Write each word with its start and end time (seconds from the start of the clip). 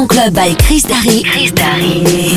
Son 0.00 0.08
club 0.08 0.34
by 0.34 0.54
Chris 0.54 0.84
Darry. 0.84 1.22
Chris 1.22 1.52
Darry 1.52 2.29